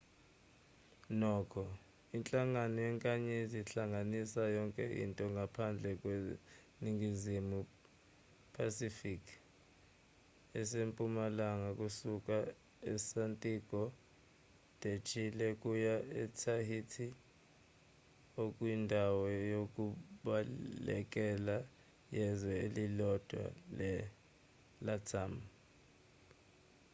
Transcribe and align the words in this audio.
nokho 1.19 1.63
inhlangano 2.15 2.77
yenkanyezi 2.87 3.55
ihlanganisa 3.63 4.41
yonke 4.57 4.83
into 5.03 5.25
ngaphandle 5.35 5.89
kweningizimu 6.01 7.59
phasifiki 8.55 9.35
esempumalanga 10.59 11.69
kusuka 11.79 12.35
esantiago 12.93 13.81
de 14.81 14.91
chile 15.07 15.47
kuya 15.61 15.95
etahiti 16.21 17.05
okuyindawo 18.43 19.23
yokubalekela 19.53 21.57
yezwe 22.15 22.51
elilodwa 22.65 23.45
lelatam 23.77 25.33